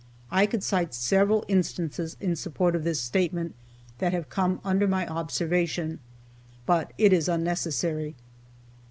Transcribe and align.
I 0.31 0.47
could 0.47 0.63
cite 0.63 0.95
several 0.95 1.45
instances 1.47 2.17
in 2.19 2.35
support 2.35 2.75
of 2.75 2.83
this 2.83 2.99
statement 2.99 3.53
that 3.99 4.13
have 4.13 4.31
come 4.31 4.59
under 4.63 4.87
my 4.87 5.05
observation, 5.07 5.99
but 6.65 6.91
it 6.97 7.13
is 7.13 7.29
unnecessary. 7.29 8.15